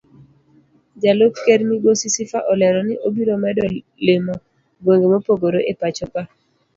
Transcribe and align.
Jalup 1.01 1.33
ker 1.45 1.59
migosi 1.69 2.07
Sifa 2.15 2.39
olero 2.51 2.79
ni 2.87 2.95
obiro 3.07 3.35
medo 3.43 3.63
limo 4.05 4.35
gwenge 4.83 5.07
mopogore 5.13 5.59
epachoka. 5.71 6.21